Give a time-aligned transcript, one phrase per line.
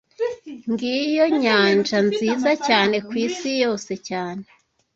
[0.71, 4.43] Ngiyo nyanja nziza cyane kwisi yose cyane